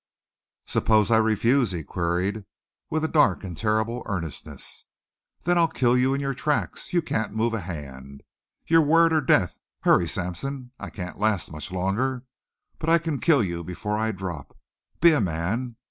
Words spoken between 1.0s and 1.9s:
I refuse?" he